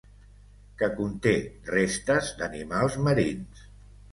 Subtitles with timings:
[0.79, 1.33] Que conté
[1.73, 3.63] restes d'animals marins.